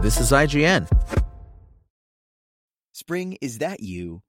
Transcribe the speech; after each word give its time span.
This 0.00 0.20
is 0.20 0.30
IGN. 0.30 0.88
Spring, 2.92 3.36
is 3.40 3.58
that 3.58 3.80
you? 3.80 4.22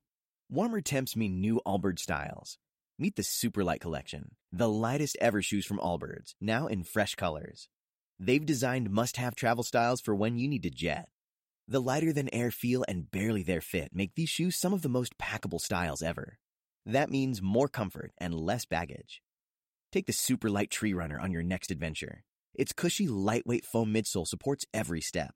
Warmer 0.50 0.82
temps 0.82 1.16
mean 1.16 1.40
new 1.40 1.62
Allbirds 1.64 2.00
styles. 2.00 2.58
Meet 2.98 3.16
the 3.16 3.22
Superlight 3.22 3.80
Collection, 3.80 4.32
the 4.52 4.68
lightest 4.68 5.16
ever 5.22 5.44
shoes 5.44 5.68
from 5.68 5.78
Allbirds, 5.78 6.34
now 6.42 6.66
in 6.66 6.84
fresh 6.84 7.14
colors. 7.14 7.70
They've 8.20 8.44
designed 8.44 8.90
must 8.90 9.18
have 9.18 9.36
travel 9.36 9.64
styles 9.64 10.02
for 10.02 10.16
when 10.16 10.40
you 10.40 10.48
need 10.48 10.64
to 10.64 10.72
jet. 10.72 11.08
The 11.68 11.80
lighter 11.80 12.14
than 12.14 12.34
air 12.34 12.50
feel 12.50 12.84
and 12.88 13.12
barely 13.12 13.44
there 13.44 13.62
fit 13.62 13.92
make 13.94 14.16
these 14.16 14.30
shoes 14.30 14.56
some 14.56 14.74
of 14.74 14.82
the 14.82 14.90
most 14.90 15.20
packable 15.20 15.62
styles 15.62 16.02
ever. 16.02 16.40
That 16.88 17.12
means 17.12 17.44
more 17.44 17.68
comfort 17.68 18.12
and 18.18 18.34
less 18.34 18.66
baggage. 18.66 19.22
Take 19.92 20.08
the 20.08 20.14
Superlight 20.14 20.72
Tree 20.72 20.96
Runner 20.96 21.20
on 21.20 21.32
your 21.32 21.44
next 21.44 21.70
adventure. 21.70 22.24
Its 22.56 22.74
cushy, 22.74 23.08
lightweight 23.08 23.66
foam 23.66 23.94
midsole 23.94 24.28
supports 24.28 24.66
every 24.74 25.00
step, 25.00 25.36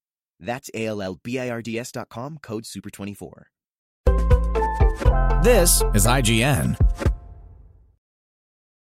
That's 0.41 0.69
A 0.73 0.87
L 0.87 1.01
L 1.01 1.19
B 1.23 1.39
I 1.39 1.49
R 1.49 1.61
D 1.61 1.79
S.com, 1.79 2.39
code 2.41 2.63
SUPER24. 2.63 3.43
This 5.43 5.81
is 5.93 6.05
IGN. 6.05 6.77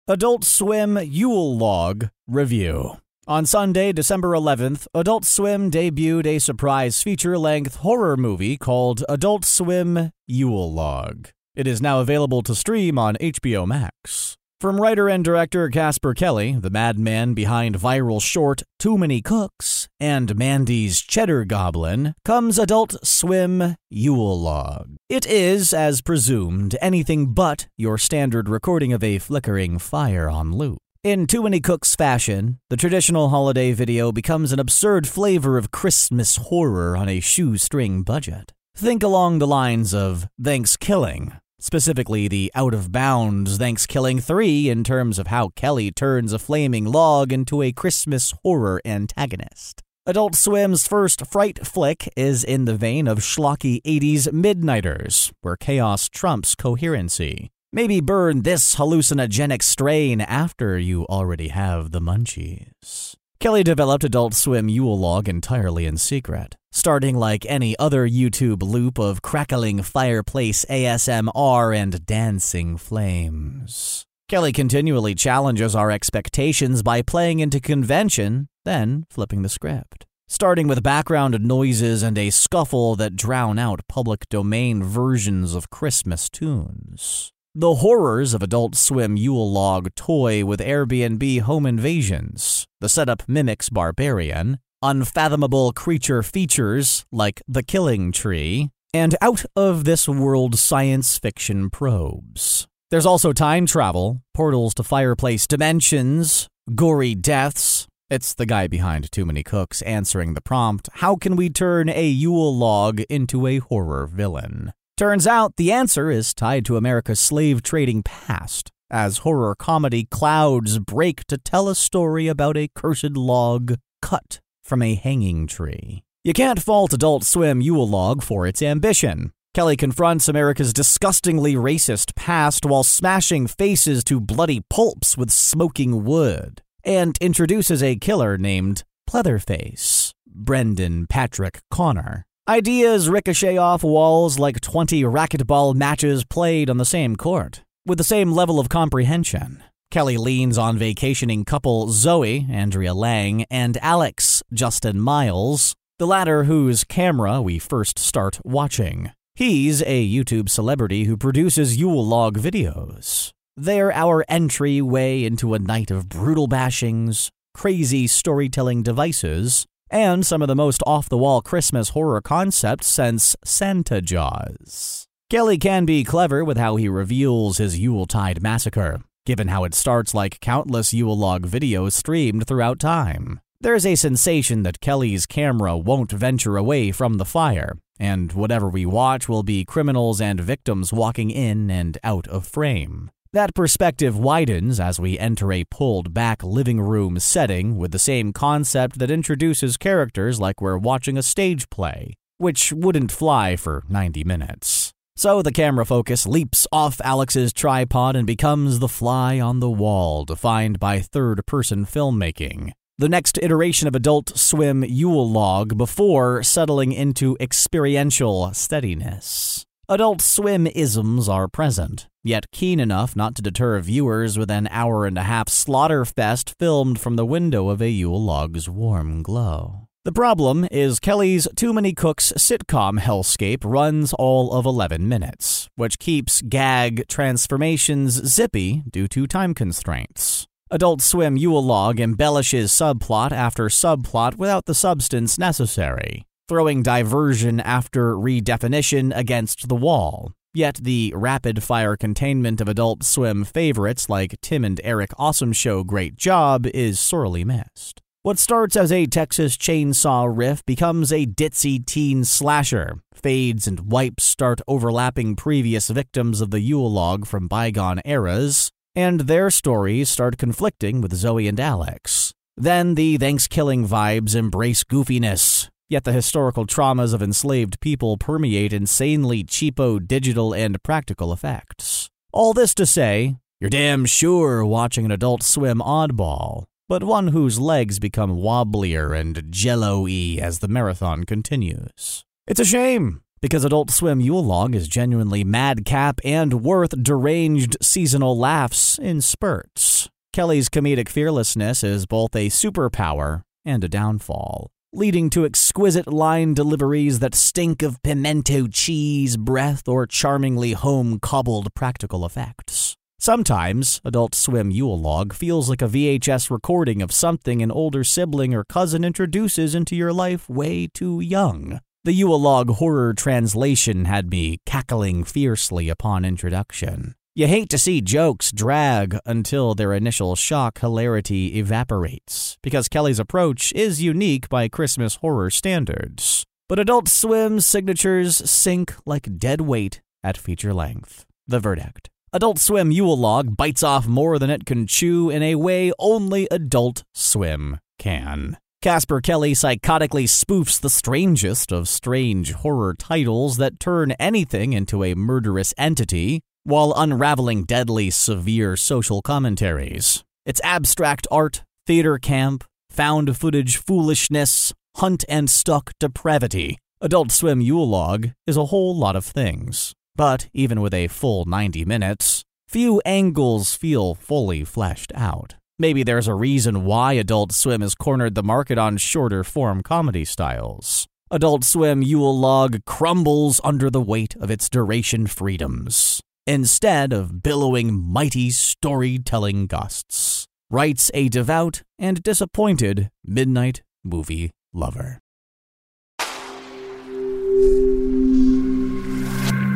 Adult 0.08 0.44
Swim 0.44 0.98
Yule 0.98 1.58
Log 1.58 2.10
Review. 2.28 2.98
On 3.28 3.46
Sunday, 3.46 3.94
December 3.94 4.30
11th, 4.30 4.88
Adult 4.94 5.26
Swim 5.26 5.70
debuted 5.70 6.26
a 6.26 6.40
surprise 6.40 7.04
feature 7.04 7.38
length 7.38 7.78
horror 7.78 8.18
movie 8.18 8.58
called 8.58 9.06
Adult 9.08 9.46
Swim 9.46 10.12
Yule 10.28 10.74
Log. 10.74 11.30
It 11.56 11.68
is 11.68 11.82
now 11.82 12.02
available 12.02 12.42
to 12.42 12.56
stream 12.56 12.98
on 12.98 13.16
HBO 13.22 13.68
Max. 13.68 14.38
From 14.62 14.80
writer 14.80 15.10
and 15.10 15.26
director 15.26 15.70
Casper 15.70 16.14
Kelly, 16.14 16.52
the 16.52 16.70
madman 16.70 17.34
behind 17.34 17.80
viral 17.80 18.22
short 18.22 18.62
Too 18.78 18.96
Many 18.96 19.20
Cooks 19.20 19.90
and 20.00 20.36
Mandy's 20.36 21.02
Cheddar 21.02 21.46
Goblin, 21.46 22.14
comes 22.24 22.60
Adult 22.60 23.04
Swim 23.04 23.76
Yule 23.90 24.40
Log. 24.40 24.98
It 25.10 25.26
is, 25.26 25.74
as 25.74 26.02
presumed, 26.02 26.76
anything 26.80 27.34
but 27.34 27.70
your 27.76 27.98
standard 27.98 28.48
recording 28.48 28.94
of 28.94 29.04
a 29.04 29.18
flickering 29.18 29.80
fire 29.80 30.30
on 30.30 30.52
loop. 30.52 30.78
In 31.04 31.26
Too 31.26 31.42
Many 31.42 31.60
Cooks 31.60 31.96
fashion, 31.96 32.60
the 32.70 32.78
traditional 32.78 33.30
holiday 33.30 33.72
video 33.72 34.12
becomes 34.12 34.52
an 34.52 34.60
absurd 34.60 35.08
flavor 35.08 35.58
of 35.58 35.72
Christmas 35.72 36.36
horror 36.36 36.96
on 36.96 37.10
a 37.10 37.20
shoestring 37.20 38.04
budget. 38.04 38.54
Think 38.76 39.02
along 39.02 39.40
the 39.40 39.48
lines 39.48 39.92
of 39.92 40.28
Thanksgiving, 40.40 41.34
specifically 41.62 42.28
the 42.28 42.52
out 42.56 42.74
of 42.74 42.92
bounds 42.92 43.58
Thanksgiving 43.58 44.20
3 44.20 44.70
in 44.70 44.84
terms 44.84 45.18
of 45.18 45.28
how 45.28 45.50
Kelly 45.50 45.92
turns 45.92 46.34
a 46.34 46.40
flaming 46.40 46.86
log 46.86 47.32
into 47.32 47.62
a 47.62 47.72
Christmas 47.72 48.34
horror 48.44 48.82
antagonist. 48.84 49.82
Adult 50.08 50.36
Swim's 50.36 50.88
first 50.88 51.28
fright 51.28 51.66
flick 51.66 52.10
is 52.18 52.44
in 52.44 52.66
the 52.66 52.76
vein 52.76 53.08
of 53.08 53.20
schlocky 53.20 53.82
80s 53.84 54.34
Midnighters, 54.34 55.32
where 55.42 55.56
chaos 55.56 56.10
trumps 56.10 56.56
coherency. 56.56 57.52
Maybe 57.72 58.02
burn 58.02 58.42
this 58.42 58.76
hallucinogenic 58.76 59.62
strain 59.62 60.20
after 60.20 60.78
you 60.78 61.06
already 61.06 61.50
have 61.50 61.92
the 61.92 62.02
munchies. 62.02 63.16
Kelly 63.42 63.64
developed 63.64 64.04
Adult 64.04 64.36
Swim 64.36 64.70
Yule 64.70 65.00
Log 65.00 65.28
entirely 65.28 65.88
in 65.88 65.98
secret, 65.98 66.58
starting 66.72 67.18
like 67.18 67.44
any 67.48 67.76
other 67.80 68.08
YouTube 68.08 68.62
loop 68.62 69.00
of 69.00 69.24
crackling 69.24 69.82
fireplace 69.82 70.64
ASMR 70.70 71.76
and 71.76 72.06
dancing 72.06 72.78
flames. 72.78 74.06
Kelly 74.30 74.52
continually 74.52 75.16
challenges 75.16 75.76
our 75.76 75.90
expectations 75.90 76.84
by 76.84 77.02
playing 77.02 77.40
into 77.40 77.60
convention, 77.60 78.48
then 78.64 79.08
flipping 79.10 79.42
the 79.42 79.50
script. 79.50 80.06
Starting 80.28 80.68
with 80.68 80.84
background 80.84 81.42
noises 81.42 82.04
and 82.04 82.20
a 82.20 82.30
scuffle 82.30 82.96
that 82.96 83.16
drown 83.16 83.58
out 83.58 83.82
public 83.90 84.30
domain 84.30 84.84
versions 84.84 85.56
of 85.56 85.72
Christmas 85.72 86.30
tunes. 86.30 87.34
The 87.54 87.76
horrors 87.76 88.34
of 88.34 88.42
Adult 88.42 88.78
Swim 88.78 89.18
Yule 89.18 89.52
Log 89.52 89.94
toy 89.96 90.46
with 90.46 90.62
Airbnb 90.62 91.42
home 91.42 91.66
invasions. 91.66 92.66
The 92.80 92.88
setup 92.88 93.28
mimics 93.28 93.68
Barbarian, 93.68 94.60
unfathomable 94.82 95.74
creature 95.74 96.24
features 96.24 97.06
like 97.12 97.42
the 97.50 97.62
Killing 97.62 98.14
Tree, 98.14 98.70
and 98.94 99.18
out 99.20 99.44
of 99.54 99.84
this 99.84 100.08
world 100.08 100.58
science 100.58 101.18
fiction 101.18 101.70
probes. 101.70 102.70
There's 102.90 103.06
also 103.06 103.34
time 103.34 103.66
travel, 103.66 104.22
portals 104.34 104.74
to 104.76 104.84
fireplace 104.84 105.46
dimensions, 105.46 106.48
gory 106.74 107.16
deaths. 107.16 107.86
It's 108.10 108.34
the 108.34 108.46
guy 108.46 108.68
behind 108.68 109.12
Too 109.12 109.26
Many 109.26 109.44
Cooks 109.44 109.82
answering 109.82 110.36
the 110.36 110.42
prompt 110.42 110.88
How 110.94 111.18
can 111.18 111.36
we 111.36 111.50
turn 111.50 111.90
a 111.90 112.08
Yule 112.08 112.56
log 112.56 113.02
into 113.10 113.46
a 113.46 113.58
horror 113.58 114.08
villain? 114.08 114.72
Turns 115.02 115.26
out 115.26 115.56
the 115.56 115.72
answer 115.72 116.12
is 116.12 116.32
tied 116.32 116.64
to 116.66 116.78
America's 116.78 117.20
slave 117.20 117.64
trading 117.64 118.04
past, 118.04 118.72
as 118.92 119.26
horror 119.26 119.56
comedy 119.56 120.04
clouds 120.04 120.78
break 120.78 121.26
to 121.26 121.40
tell 121.40 121.68
a 121.68 121.74
story 121.74 122.28
about 122.28 122.56
a 122.56 122.70
cursed 122.76 123.18
log 123.18 123.78
cut 124.04 124.42
from 124.64 124.84
a 124.84 124.94
hanging 124.94 125.48
tree. 125.48 126.04
You 126.24 126.34
can't 126.34 126.62
fault 126.62 126.94
Adult 126.94 127.24
Swim 127.24 127.62
Yule 127.62 127.90
Log 127.90 128.22
for 128.22 128.46
its 128.46 128.62
ambition. 128.62 129.32
Kelly 129.56 129.76
confronts 129.76 130.28
America's 130.28 130.72
disgustingly 130.72 131.56
racist 131.56 132.16
past 132.16 132.64
while 132.64 132.84
smashing 132.84 133.48
faces 133.48 134.04
to 134.04 134.20
bloody 134.20 134.62
pulps 134.70 135.18
with 135.18 135.32
smoking 135.32 136.04
wood, 136.04 136.62
and 136.84 137.18
introduces 137.20 137.82
a 137.82 137.96
killer 137.96 138.38
named 138.38 138.84
Pleatherface, 139.10 140.14
Brendan 140.28 141.08
Patrick 141.08 141.62
Connor. 141.72 142.28
Ideas 142.50 143.08
ricochet 143.08 143.58
off 143.58 143.84
walls 143.84 144.40
like 144.40 144.62
20 144.62 145.04
racquetball 145.04 145.76
matches 145.76 146.26
played 146.26 146.72
on 146.72 146.78
the 146.78 146.86
same 146.86 147.16
court, 147.16 147.62
with 147.86 148.00
the 148.00 148.04
same 148.04 148.32
level 148.32 148.60
of 148.60 148.68
comprehension. 148.68 149.64
Kelly 149.92 150.18
leans 150.18 150.58
on 150.58 150.76
vacationing 150.76 151.46
couple 151.46 151.92
Zoe, 151.92 152.48
Andrea 152.50 152.96
Lang, 152.96 153.46
and 153.52 153.78
Alex, 153.78 154.42
Justin 154.52 155.00
Miles, 155.00 155.76
the 156.00 156.08
latter 156.08 156.46
whose 156.46 156.84
camera 156.84 157.44
we 157.44 157.60
first 157.60 158.00
start 158.00 158.40
watching. 158.44 159.12
He's 159.36 159.84
a 159.84 160.04
YouTube 160.10 160.50
celebrity 160.50 161.04
who 161.04 161.18
produces 161.18 161.78
Yule 161.78 162.04
log 162.04 162.40
videos. 162.40 163.30
They're 163.56 163.94
our 163.94 164.26
entryway 164.28 165.24
into 165.26 165.54
a 165.54 165.60
night 165.60 165.92
of 165.92 166.10
brutal 166.10 166.48
bashings, 166.48 167.30
crazy 167.54 168.08
storytelling 168.08 168.82
devices, 168.82 169.68
and 169.92 170.26
some 170.26 170.42
of 170.42 170.48
the 170.48 170.56
most 170.56 170.82
off 170.88 171.08
the 171.10 171.18
wall 171.18 171.42
Christmas 171.42 171.90
horror 171.90 172.22
concepts 172.22 172.88
since 172.88 173.36
Santa 173.44 174.02
Jaws. 174.02 175.08
Kelly 175.30 175.58
can 175.58 175.86
be 175.86 176.04
clever 176.04 176.44
with 176.44 176.58
how 176.58 176.78
he 176.78 176.90
reveals 176.90 177.58
his 177.58 177.78
Yuletide 177.78 178.42
massacre, 178.42 179.02
given 179.26 179.50
how 179.50 179.64
it 179.64 179.76
starts 179.76 180.14
like 180.14 180.40
countless 180.40 180.94
Yule 180.94 181.18
log 181.18 181.46
videos 181.46 181.94
streamed 181.94 182.48
throughout 182.48 182.80
time. 182.80 183.40
There's 183.60 183.86
a 183.86 183.96
sensation 183.96 184.64
that 184.64 184.82
Kelly's 184.82 185.28
camera 185.28 185.78
won't 185.78 186.12
venture 186.12 186.58
away 186.58 186.92
from 186.92 187.18
the 187.18 187.26
fire, 187.26 187.78
and 188.00 188.34
whatever 188.34 188.68
we 188.68 188.88
watch 188.88 189.30
will 189.30 189.44
be 189.44 189.64
criminals 189.64 190.20
and 190.20 190.42
victims 190.42 190.92
walking 190.92 191.30
in 191.30 191.70
and 191.70 191.98
out 192.04 192.28
of 192.28 192.48
frame. 192.48 193.12
That 193.34 193.56
perspective 193.56 194.20
widens 194.20 194.78
as 194.78 195.00
we 195.00 195.18
enter 195.18 195.54
a 195.54 195.64
pulled 195.64 196.14
back 196.14 196.44
living 196.44 196.82
room 196.82 197.18
setting 197.18 197.78
with 197.78 197.94
the 197.94 198.00
same 198.00 198.34
concept 198.34 199.00
that 199.00 199.10
introduces 199.10 199.78
characters 199.78 200.42
like 200.42 200.60
we're 200.60 200.78
watching 200.78 201.18
a 201.18 201.24
stage 201.24 201.70
play, 201.70 202.16
which 202.40 202.74
wouldn't 202.74 203.10
fly 203.10 203.56
for 203.56 203.86
90 203.88 204.26
minutes. 204.26 204.92
So 205.16 205.42
the 205.42 205.54
camera 205.54 205.86
focus 205.86 206.28
leaps 206.28 206.68
off 206.74 207.00
Alex's 207.06 207.54
tripod 207.54 208.18
and 208.18 208.28
becomes 208.28 208.80
the 208.80 208.90
fly 208.90 209.40
on 209.40 209.62
the 209.62 209.72
wall 209.72 210.26
defined 210.26 210.78
by 210.78 211.00
third 211.00 211.46
person 211.46 211.86
filmmaking. 211.86 212.74
The 212.98 213.08
next 213.08 213.40
iteration 213.42 213.88
of 213.88 213.96
Adult 213.96 214.38
Swim 214.38 214.84
Yule 214.84 215.30
Log 215.30 215.78
before 215.78 216.44
settling 216.44 216.92
into 216.92 217.38
experiential 217.40 218.54
steadiness. 218.54 219.66
Adult 219.88 220.22
Swim 220.22 220.68
isms 220.68 221.30
are 221.30 221.48
present, 221.48 222.08
yet 222.24 222.52
keen 222.52 222.80
enough 222.80 223.16
not 223.16 223.36
to 223.36 223.42
deter 223.42 223.80
viewers 223.80 224.38
with 224.38 224.52
an 224.52 224.68
hour 224.72 225.06
and 225.06 225.18
a 225.18 225.24
half 225.24 225.50
slaughter 225.50 226.06
fest 226.06 226.56
filmed 226.60 227.00
from 227.00 227.16
the 227.16 227.26
window 227.26 227.70
of 227.70 227.82
a 227.82 227.90
Yule 227.90 228.22
log's 228.22 228.70
warm 228.70 229.22
glow. 229.24 229.88
The 230.04 230.12
problem 230.12 230.68
is 230.72 231.00
Kelly's 231.00 231.48
Too 231.56 231.74
Many 231.74 231.94
Cooks 231.94 232.34
sitcom 232.36 233.00
hellscape 233.00 233.64
runs 233.64 234.14
all 234.14 234.52
of 234.52 234.66
11 234.66 235.08
minutes, 235.08 235.70
which 235.76 236.00
keeps 236.00 236.42
gag 236.42 237.08
transformations 237.08 238.14
zippy 238.14 238.82
due 238.90 239.08
to 239.10 239.28
time 239.28 239.54
constraints. 239.54 240.48
Adult 240.72 241.02
Swim 241.04 241.38
Yule 241.38 241.64
Log 241.64 242.00
embellishes 242.00 242.72
subplot 242.72 243.32
after 243.32 243.66
subplot 243.66 244.38
without 244.38 244.66
the 244.66 244.74
substance 244.74 245.38
necessary, 245.38 246.26
throwing 246.48 246.82
diversion 246.82 247.60
after 247.60 248.16
redefinition 248.16 249.16
against 249.16 249.68
the 249.68 249.76
wall. 249.76 250.32
Yet 250.54 250.80
the 250.82 251.14
rapid 251.16 251.64
fire 251.64 251.96
containment 251.96 252.60
of 252.60 252.68
Adult 252.68 253.04
Swim 253.04 253.46
favorites 253.46 254.10
like 254.10 254.36
Tim 254.42 254.66
and 254.66 254.82
Eric 254.84 255.12
Awesome 255.18 255.54
Show 255.54 255.86
Great 255.86 256.18
Job 256.18 256.68
is 256.68 257.00
sorely 257.00 257.46
missed. 257.46 258.02
What 258.24 258.38
starts 258.38 258.76
as 258.76 258.92
a 258.92 259.06
Texas 259.06 259.56
chainsaw 259.56 260.30
riff 260.30 260.66
becomes 260.66 261.14
a 261.14 261.26
ditzy 261.26 261.84
teen 261.86 262.26
slasher. 262.26 263.00
Fades 263.14 263.66
and 263.66 263.92
wipes 263.92 264.26
start 264.26 264.60
overlapping 264.68 265.38
previous 265.38 265.90
victims 265.90 266.42
of 266.42 266.52
the 266.52 266.60
Yule 266.60 266.92
log 266.92 267.26
from 267.26 267.48
bygone 267.48 268.02
eras, 268.04 268.72
and 268.94 269.22
their 269.22 269.50
stories 269.50 270.10
start 270.10 270.38
conflicting 270.38 271.00
with 271.00 271.16
Zoe 271.16 271.48
and 271.48 271.62
Alex. 271.62 272.34
Then 272.58 272.96
the 272.96 273.18
Thanksgiving 273.18 273.88
vibes 273.88 274.36
embrace 274.36 274.84
goofiness, 274.84 275.70
yet 275.92 276.06
the 276.06 276.14
historical 276.14 276.66
traumas 276.66 277.14
of 277.14 277.22
enslaved 277.22 277.82
people 277.82 278.16
permeate 278.16 278.72
insanely 278.72 279.44
cheapo 279.44 280.00
digital 280.00 280.54
and 280.54 280.82
practical 280.84 281.34
effects. 281.34 282.10
All 282.32 282.54
this 282.54 282.74
to 282.76 282.86
say, 282.86 283.36
you're 283.60 283.70
damn 283.70 284.06
sure 284.06 284.66
watching 284.66 285.04
an 285.04 285.12
Adult 285.12 285.44
Swim 285.44 285.80
oddball, 285.80 286.64
but 286.88 287.04
one 287.04 287.28
whose 287.28 287.60
legs 287.60 288.00
become 288.00 288.38
wobblier 288.38 289.14
and 289.14 289.44
jello-y 289.52 290.40
as 290.42 290.60
the 290.60 290.70
marathon 290.70 291.26
continues. 291.26 292.24
It's 292.48 292.62
a 292.62 292.66
shame, 292.66 293.22
because 293.42 293.66
Adult 293.66 293.92
Swim 293.92 294.22
Yule 294.22 294.44
Log 294.44 294.74
is 294.74 294.88
genuinely 294.88 295.44
madcap 295.44 296.22
and 296.24 296.64
worth 296.64 297.04
deranged 297.04 297.76
seasonal 297.82 298.38
laughs 298.38 298.98
in 298.98 299.20
spurts. 299.20 300.10
Kelly's 300.32 300.70
comedic 300.70 301.10
fearlessness 301.10 301.84
is 301.84 302.06
both 302.06 302.34
a 302.34 302.48
superpower 302.48 303.42
and 303.66 303.84
a 303.84 303.90
downfall, 303.90 304.72
leading 304.94 305.30
to 305.30 305.46
exquisite 305.46 306.08
line 306.08 306.54
deliveries 306.54 307.20
that 307.20 307.34
stink 307.34 307.82
of 307.82 308.02
pimento 308.04 308.68
cheese 308.68 309.38
breath 309.38 309.88
or 309.88 310.06
charmingly 310.06 310.74
home 310.74 311.20
cobbled 311.20 311.74
practical 311.74 312.26
effects. 312.26 312.98
Sometimes, 313.20 314.02
Adult 314.04 314.34
Swim 314.34 314.72
Yule 314.72 315.00
Log 315.00 315.34
feels 315.34 315.70
like 315.70 315.82
a 315.82 315.88
VHS 315.88 316.50
recording 316.50 317.02
of 317.02 317.12
something 317.12 317.62
an 317.62 317.72
older 317.72 318.04
sibling 318.04 318.54
or 318.54 318.64
cousin 318.64 319.04
introduces 319.04 319.76
into 319.76 319.96
your 319.96 320.12
life 320.12 320.50
way 320.50 320.88
too 320.88 321.20
young. 321.20 321.80
The 322.04 322.14
Yule 322.14 322.42
Log 322.42 322.72
horror 322.72 323.14
translation 323.14 324.06
had 324.06 324.32
me 324.32 324.58
cackling 324.66 325.24
fiercely 325.24 325.88
upon 325.88 326.26
introduction. 326.26 327.14
You 327.34 327.48
hate 327.48 327.70
to 327.70 327.78
see 327.78 328.02
jokes 328.02 328.52
drag 328.52 329.18
until 329.26 329.74
their 329.74 329.94
initial 329.94 330.36
shock 330.36 330.80
hilarity 330.80 331.58
evaporates, 331.58 332.58
because 332.62 332.90
Kelly's 332.90 333.20
approach 333.20 333.72
is 333.72 334.02
unique 334.02 334.50
by 334.50 334.68
Christmas 334.68 335.16
horror 335.16 335.50
standards. 335.50 336.44
But 336.68 336.78
Adult 336.78 337.08
Swim's 337.08 337.66
signatures 337.66 338.50
sink 338.50 338.94
like 339.06 339.38
dead 339.38 339.62
weight 339.62 340.02
at 340.22 340.36
feature 340.36 340.74
length. 340.74 341.26
The 341.48 341.62
verdict. 341.62 342.10
Adult 342.34 342.60
Swim 342.60 342.92
Yule 342.92 343.18
Log 343.18 343.56
bites 343.56 343.82
off 343.82 344.08
more 344.08 344.38
than 344.38 344.50
it 344.50 344.66
can 344.66 344.86
chew 344.86 345.30
in 345.30 345.42
a 345.42 345.56
way 345.56 345.94
only 346.00 346.50
Adult 346.52 347.06
Swim 347.14 347.80
can. 347.98 348.58
Casper 348.82 349.22
Kelly 349.22 349.54
psychotically 349.54 350.26
spoofs 350.26 350.82
the 350.82 350.90
strangest 350.90 351.72
of 351.72 351.88
strange 351.88 352.52
horror 352.52 352.94
titles 352.94 353.56
that 353.56 353.80
turn 353.80 354.12
anything 354.14 354.74
into 354.74 355.04
a 355.04 355.14
murderous 355.14 355.74
entity, 355.78 356.42
while 356.64 356.94
unraveling 356.96 357.64
deadly 357.64 358.10
severe 358.10 358.76
social 358.76 359.22
commentaries. 359.22 360.24
It's 360.46 360.62
abstract 360.64 361.28
art, 361.32 361.64
theater 361.86 362.18
camp, 362.18 362.64
found 362.90 363.38
footage 363.38 363.78
foolishness, 363.78 364.74
hunt 364.98 365.24
and 365.30 365.50
stuck 365.50 365.92
depravity. 366.00 366.78
Adult 367.00 367.32
Swim 367.32 367.62
Yule 367.62 367.88
Log 367.88 368.30
is 368.46 368.58
a 368.58 368.66
whole 368.66 368.96
lot 368.96 369.16
of 369.16 369.26
things. 369.26 369.94
But 370.16 370.50
even 370.54 370.82
with 370.82 370.94
a 370.94 371.08
full 371.08 371.46
90 371.46 371.86
minutes, 371.86 372.44
few 372.68 373.02
angles 373.06 373.76
feel 373.76 374.14
fully 374.14 374.64
fleshed 374.64 375.12
out. 375.16 375.56
Maybe 375.80 376.04
there's 376.04 376.28
a 376.28 376.36
reason 376.36 376.86
why 376.86 377.14
Adult 377.14 377.54
Swim 377.54 377.82
has 377.82 377.96
cornered 377.96 378.36
the 378.36 378.44
market 378.44 378.78
on 378.78 378.98
shorter 378.98 379.44
form 379.44 379.82
comedy 379.82 380.26
styles. 380.26 381.08
Adult 381.32 381.64
Swim 381.64 382.04
Yule 382.04 382.38
Log 382.38 382.86
crumbles 382.86 383.62
under 383.64 383.90
the 383.90 384.02
weight 384.02 384.36
of 384.36 384.52
its 384.52 384.70
duration 384.70 385.26
freedoms, 385.26 386.22
instead 386.46 387.14
of 387.14 387.44
billowing 387.44 387.94
mighty 387.94 388.50
storytelling 388.50 389.68
gusts, 389.68 390.48
writes 390.70 391.12
a 391.14 391.30
devout 391.30 391.84
and 392.00 392.24
disappointed 392.24 393.10
midnight 393.24 393.84
movie 394.04 394.52
lover. 394.74 395.20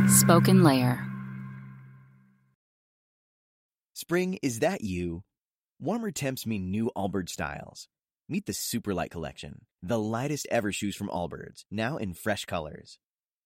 SpokenLayer. 0.07 1.05
Spring, 3.93 4.39
is 4.41 4.59
that 4.59 4.81
you? 4.81 5.23
Warmer 5.79 6.11
temps 6.11 6.45
mean 6.45 6.71
new 6.71 6.89
Allbirds 6.95 7.29
styles. 7.29 7.87
Meet 8.29 8.45
the 8.45 8.53
Superlight 8.53 9.11
Collection, 9.11 9.65
the 9.83 9.99
lightest 9.99 10.47
ever 10.49 10.71
shoes 10.71 10.95
from 10.95 11.09
Allbirds, 11.09 11.65
now 11.69 11.97
in 11.97 12.13
fresh 12.13 12.45
colors. 12.45 12.97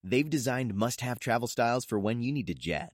They've 0.04 0.30
designed 0.30 0.74
must 0.74 1.02
have 1.02 1.20
travel 1.20 1.48
styles 1.48 1.86
for 1.86 2.00
when 2.00 2.22
you 2.22 2.32
need 2.32 2.48
to 2.48 2.54
jet. 2.54 2.94